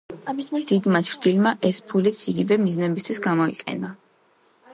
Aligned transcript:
დიდმა 0.71 1.01
ჩრდილოელმა 1.09 1.51
ეს 1.71 1.81
ფულიც 1.91 2.23
იგივე 2.33 2.59
მიზნებისთვის 2.65 3.23
გამოიყენა. 3.29 3.93